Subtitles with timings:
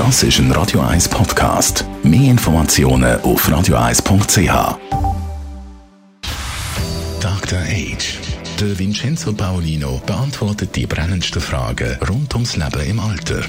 [0.00, 1.84] Das ist ein Radio 1 Podcast.
[2.02, 4.78] Mehr Informationen auf radio1.ch.
[7.20, 7.58] Dr.
[7.58, 8.18] Age.
[8.58, 13.42] Der Vincenzo Paolino beantwortet die brennendsten Fragen rund ums Leben im Alter.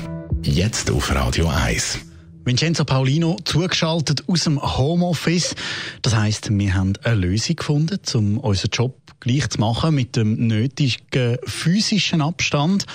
[0.43, 1.99] Jetzt auf Radio 1.
[2.43, 5.55] Vincenzo Paulino zugeschaltet aus dem Homeoffice.
[6.01, 10.47] Das heißt, wir haben eine Lösung gefunden, um unseren Job gleich zu machen mit dem
[10.47, 12.85] nötigen physischen Abstand.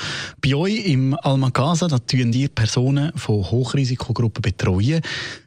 [0.43, 5.00] Bei euch im Almagasa, da tun ihr Personen von Hochrisikogruppen betreuen.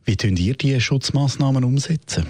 [0.05, 2.25] Wie tun ihr diese Schutzmaßnahmen umsetzen?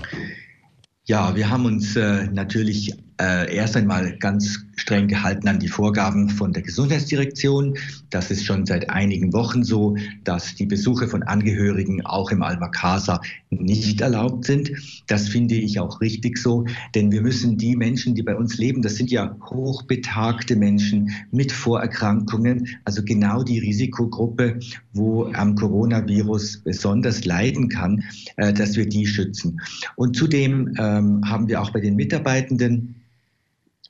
[1.06, 6.30] Ja, wir haben uns äh, natürlich äh, erst einmal ganz streng gehalten an die Vorgaben
[6.30, 7.78] von der Gesundheitsdirektion.
[8.10, 12.70] Das ist schon seit einigen Wochen so, dass die Besuche von Angehörigen auch im Alma
[12.70, 14.72] Casa nicht erlaubt sind.
[15.08, 16.66] Das finde ich auch richtig so,
[16.96, 21.52] denn wir müssen die Menschen, die bei uns leben, das sind ja hochbetagte Menschen mit
[21.52, 24.60] Vorerkrankungen, also genau die Risikogruppe,
[24.94, 28.04] wo am Coronavirus besonders leiden kann,
[28.38, 29.60] äh, dass wir die schützen.
[29.96, 32.96] Und zudem ähm, haben wir auch bei den Mitarbeitenden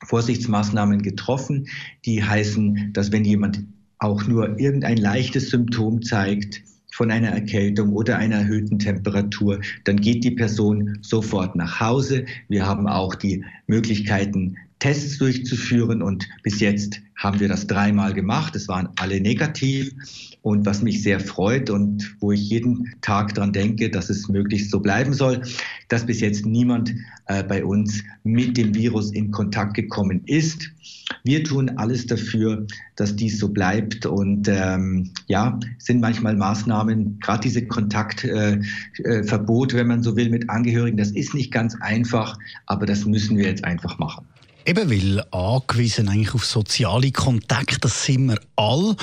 [0.04, 1.68] Vorsichtsmaßnahmen getroffen,
[2.04, 3.64] die heißen, dass wenn jemand
[3.98, 10.24] auch nur irgendein leichtes Symptom zeigt, von einer Erkältung oder einer erhöhten Temperatur, dann geht
[10.24, 12.26] die Person sofort nach Hause.
[12.48, 18.56] Wir haben auch die Möglichkeiten, Tests durchzuführen und bis jetzt haben wir das dreimal gemacht.
[18.56, 19.92] Es waren alle negativ
[20.42, 24.70] und was mich sehr freut und wo ich jeden Tag dran denke, dass es möglichst
[24.70, 25.42] so bleiben soll,
[25.90, 26.94] dass bis jetzt niemand
[27.26, 30.70] äh, bei uns mit dem Virus in Kontakt gekommen ist.
[31.24, 32.66] Wir tun alles dafür,
[32.96, 39.80] dass dies so bleibt und ähm, ja, sind manchmal Maßnahmen, gerade diese Kontaktverbot, äh, äh,
[39.80, 43.46] wenn man so will, mit Angehörigen, das ist nicht ganz einfach, aber das müssen wir
[43.46, 44.24] jetzt einfach machen.
[44.70, 48.94] Eben, weil angewiesen eigentlich auf soziale Kontakte, das sind wir all.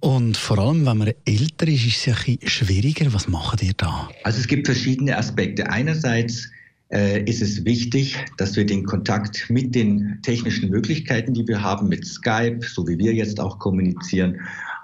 [0.00, 3.14] Und vor allem, wenn man älter ist, ist es ein bisschen schwieriger.
[3.14, 4.08] Was macht ihr da?
[4.24, 5.70] Also es gibt verschiedene Aspekte.
[5.70, 6.50] Einerseits
[6.92, 11.88] äh, ist es wichtig, dass wir den Kontakt mit den technischen Möglichkeiten, die wir haben,
[11.88, 14.40] mit Skype, so wie wir jetzt auch kommunizieren,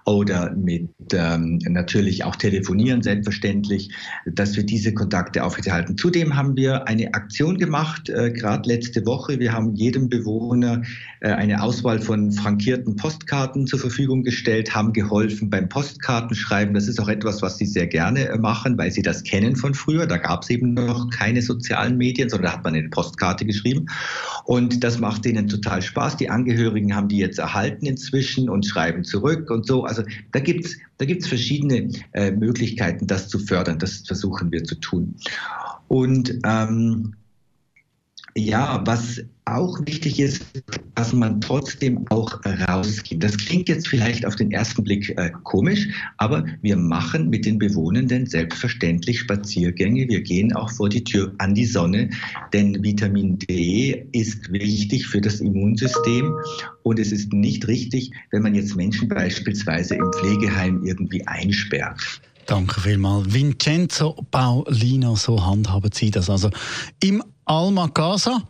[0.09, 3.91] oder mit ähm, natürlich auch telefonieren, selbstverständlich,
[4.25, 5.99] dass wir diese Kontakte aufrechterhalten.
[5.99, 9.39] Zudem haben wir eine Aktion gemacht, äh, gerade letzte Woche.
[9.39, 10.83] Wir haben jedem Bewohner
[11.21, 16.75] äh, eine Auswahl von frankierten Postkarten zur Verfügung gestellt, haben geholfen beim Postkartenschreiben.
[16.75, 19.75] Das ist auch etwas, was sie sehr gerne äh, machen, weil sie das kennen von
[19.75, 20.07] früher.
[20.07, 23.87] Da gab es eben noch keine sozialen Medien, sondern da hat man eine Postkarte geschrieben.
[24.45, 26.17] Und das macht ihnen total Spaß.
[26.17, 29.85] Die Angehörigen haben die jetzt erhalten inzwischen und schreiben zurück und so.
[29.85, 33.79] Also also da gibt es da gibt's verschiedene äh, Möglichkeiten, das zu fördern.
[33.79, 35.17] Das versuchen wir zu tun.
[35.89, 37.15] Und ähm,
[38.35, 40.45] ja, was auch wichtig ist,
[40.99, 43.23] dass man trotzdem auch rausgeht.
[43.23, 45.87] Das klingt jetzt vielleicht auf den ersten Blick äh, komisch,
[46.17, 50.09] aber wir machen mit den Bewohnenden selbstverständlich Spaziergänge.
[50.09, 52.11] Wir gehen auch vor die Tür an die Sonne,
[52.53, 56.35] denn Vitamin D ist wichtig für das Immunsystem
[56.83, 62.01] und es ist nicht richtig, wenn man jetzt Menschen beispielsweise im Pflegeheim irgendwie einsperrt.
[62.47, 63.33] Danke vielmals.
[63.33, 66.29] Vincenzo Paulino, so handhaben Sie das.
[66.29, 66.51] Also
[67.01, 68.43] im Alma Casa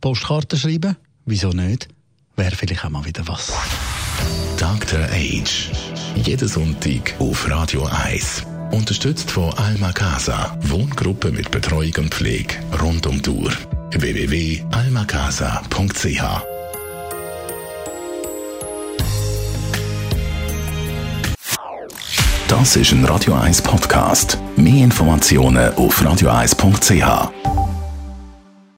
[0.00, 0.96] Postkarte schreiben?
[1.24, 1.88] Wieso nicht?
[2.36, 3.52] Wäre vielleicht auch mal wieder was.
[4.58, 5.00] Dr.
[5.10, 5.70] Age.
[6.16, 8.42] Jeden Sonntag auf Radio 1.
[8.70, 10.56] Unterstützt von Alma Casa.
[10.62, 13.52] Wohngruppe mit Betreuung und Pflege rund um Uhr.
[13.90, 16.42] www.almacasa.ch
[22.48, 24.38] Das ist ein Radio 1 Podcast.
[24.56, 27.61] Mehr Informationen auf radio1.ch.